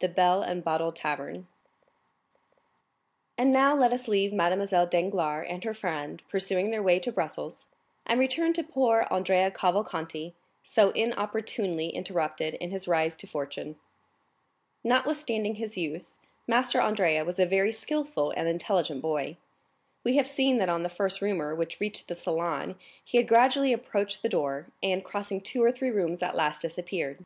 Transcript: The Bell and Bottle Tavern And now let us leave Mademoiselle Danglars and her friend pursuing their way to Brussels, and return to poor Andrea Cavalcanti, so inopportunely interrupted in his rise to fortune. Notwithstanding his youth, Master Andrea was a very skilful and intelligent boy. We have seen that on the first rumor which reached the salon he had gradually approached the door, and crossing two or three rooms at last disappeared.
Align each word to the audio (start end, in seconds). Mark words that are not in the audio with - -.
The 0.00 0.08
Bell 0.08 0.42
and 0.42 0.64
Bottle 0.64 0.90
Tavern 0.90 1.46
And 3.38 3.52
now 3.52 3.72
let 3.76 3.92
us 3.92 4.08
leave 4.08 4.32
Mademoiselle 4.32 4.88
Danglars 4.88 5.46
and 5.48 5.62
her 5.62 5.74
friend 5.74 6.24
pursuing 6.28 6.72
their 6.72 6.82
way 6.82 6.98
to 6.98 7.12
Brussels, 7.12 7.66
and 8.04 8.18
return 8.18 8.52
to 8.54 8.64
poor 8.64 9.06
Andrea 9.12 9.48
Cavalcanti, 9.52 10.34
so 10.64 10.90
inopportunely 10.90 11.90
interrupted 11.90 12.54
in 12.54 12.72
his 12.72 12.88
rise 12.88 13.16
to 13.18 13.28
fortune. 13.28 13.76
Notwithstanding 14.82 15.54
his 15.54 15.76
youth, 15.76 16.12
Master 16.48 16.80
Andrea 16.80 17.24
was 17.24 17.38
a 17.38 17.46
very 17.46 17.70
skilful 17.70 18.32
and 18.36 18.48
intelligent 18.48 19.00
boy. 19.02 19.36
We 20.02 20.16
have 20.16 20.26
seen 20.26 20.58
that 20.58 20.68
on 20.68 20.82
the 20.82 20.88
first 20.88 21.22
rumor 21.22 21.54
which 21.54 21.78
reached 21.78 22.08
the 22.08 22.16
salon 22.16 22.74
he 23.04 23.18
had 23.18 23.28
gradually 23.28 23.72
approached 23.72 24.22
the 24.22 24.28
door, 24.28 24.66
and 24.82 25.04
crossing 25.04 25.40
two 25.40 25.62
or 25.62 25.70
three 25.70 25.92
rooms 25.92 26.24
at 26.24 26.34
last 26.34 26.62
disappeared. 26.62 27.24